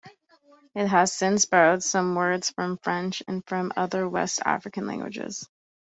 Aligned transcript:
It 0.73 0.87
has 0.87 1.13
since 1.13 1.45
borrowed 1.45 1.83
some 1.83 2.15
words 2.15 2.49
from 2.49 2.77
French 2.79 3.21
and 3.27 3.45
from 3.45 3.71
other 3.77 4.09
West 4.09 4.39
African 4.43 4.87
languages. 4.87 5.47